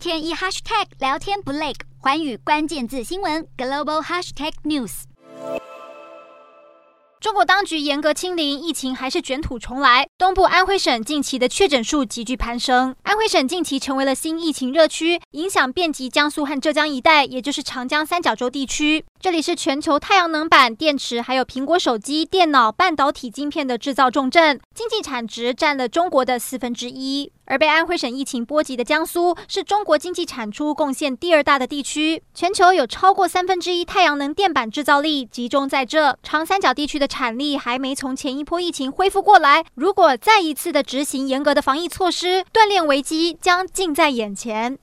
[0.00, 5.02] 天一 hashtag 聊天不累，环宇关键字新闻 global hashtag news。
[7.20, 10.08] 中国当局严格清零，疫情还是卷土重来。
[10.16, 19.04] 东部安徽省近期的确诊数急剧攀升，安徽省近期成为了新疫情热区，影响遍及江苏和浙江一带，也就是长江三角洲地区。
[19.22, 27.30] 这里是全球太阳能板、电池，还有苹果手机、电脑、半导体晶片的制造重镇，经济产值占了中国的四分之一。
[27.44, 32.22] 而被安徽省疫情波及的江苏，是中国经济产出贡献第二大的地区。
[32.32, 39.64] 全球有超过三分之一太阳能电板制造力集中在这长三角地区的产力，还没从前一波疫情恢复过来。
[39.74, 44.78] 如果再一次的执行严格的防疫措施，锻炼危机将近在眼前。